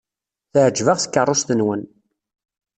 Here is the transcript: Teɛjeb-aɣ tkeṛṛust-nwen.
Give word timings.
Teɛjeb-aɣ 0.51 0.97
tkeṛṛust-nwen. 0.99 1.81